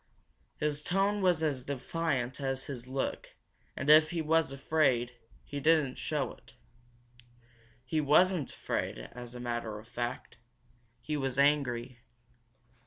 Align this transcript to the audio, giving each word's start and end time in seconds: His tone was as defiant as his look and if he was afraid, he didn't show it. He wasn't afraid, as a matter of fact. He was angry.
His 0.57 0.81
tone 0.81 1.21
was 1.21 1.43
as 1.43 1.63
defiant 1.65 2.39
as 2.41 2.63
his 2.63 2.87
look 2.87 3.35
and 3.77 3.87
if 3.87 4.09
he 4.09 4.19
was 4.19 4.51
afraid, 4.51 5.11
he 5.43 5.59
didn't 5.59 5.93
show 5.99 6.31
it. 6.33 6.55
He 7.85 8.01
wasn't 8.01 8.51
afraid, 8.51 8.97
as 8.97 9.35
a 9.35 9.39
matter 9.39 9.77
of 9.77 9.87
fact. 9.87 10.37
He 11.01 11.15
was 11.15 11.37
angry. 11.37 11.99